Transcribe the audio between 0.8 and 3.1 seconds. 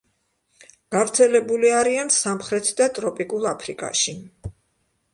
გავრცელებული არიან სამხრეთ და